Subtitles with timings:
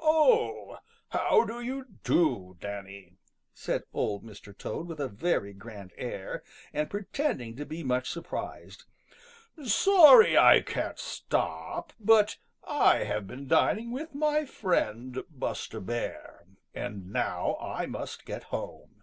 [0.00, 0.78] "Oh,
[1.08, 3.16] how do you do, Danny?"
[3.52, 4.56] said Old Mr.
[4.56, 8.84] Toad with a very grand air, and pretending to be much surprised.
[9.64, 17.56] "Sorry I can't stop, but I've been dining with, my friend, Buster Bear, and now
[17.60, 19.02] I must get home."